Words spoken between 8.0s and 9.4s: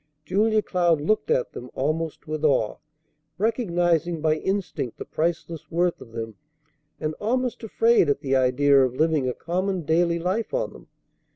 at the idea of living a